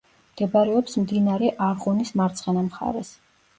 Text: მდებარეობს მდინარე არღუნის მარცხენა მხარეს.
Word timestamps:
მდებარეობს 0.35 0.97
მდინარე 1.01 1.53
არღუნის 1.67 2.15
მარცხენა 2.23 2.67
მხარეს. 2.73 3.15